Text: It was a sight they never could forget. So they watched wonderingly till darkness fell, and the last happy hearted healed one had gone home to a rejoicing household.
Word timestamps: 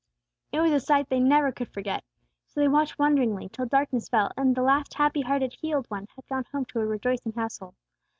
It 0.51 0.59
was 0.61 0.71
a 0.71 0.79
sight 0.79 1.09
they 1.09 1.19
never 1.19 1.51
could 1.51 1.71
forget. 1.71 2.03
So 2.47 2.59
they 2.59 2.67
watched 2.67 2.97
wonderingly 2.97 3.49
till 3.49 3.67
darkness 3.67 4.09
fell, 4.09 4.31
and 4.35 4.55
the 4.55 4.63
last 4.63 4.95
happy 4.95 5.21
hearted 5.21 5.53
healed 5.61 5.85
one 5.91 6.07
had 6.15 6.25
gone 6.27 6.45
home 6.51 6.65
to 6.69 6.79
a 6.79 6.87
rejoicing 6.87 7.33
household. 7.33 7.75